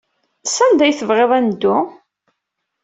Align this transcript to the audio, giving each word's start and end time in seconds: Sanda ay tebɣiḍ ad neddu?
Sanda 0.55 0.83
ay 0.85 0.93
tebɣiḍ 0.99 1.31
ad 1.37 1.41
neddu? 1.45 1.77